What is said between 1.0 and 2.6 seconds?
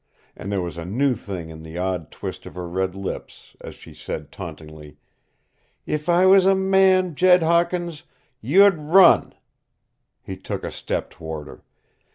thing in the odd twist of